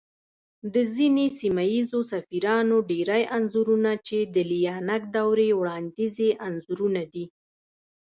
[0.73, 7.25] د ځينې سيمه ييزو سفيرانو ډېری انځورنه چې د ليانگ دورې وړانديزي انځورونه دي